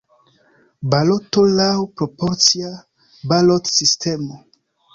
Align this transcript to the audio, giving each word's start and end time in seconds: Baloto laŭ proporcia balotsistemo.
Baloto 0.93 1.43
laŭ 1.59 1.67
proporcia 2.01 2.73
balotsistemo. 3.35 4.43